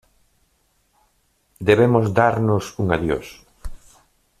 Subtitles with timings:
[1.67, 3.27] ¡debemos darnos un adiós!